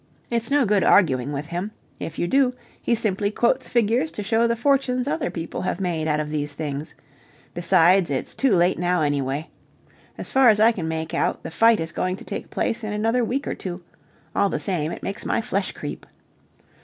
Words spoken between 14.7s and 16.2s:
it makes my flesh creep.